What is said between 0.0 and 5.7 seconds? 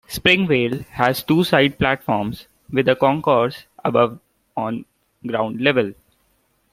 Springvale has two side platforms, with a concourse above on ground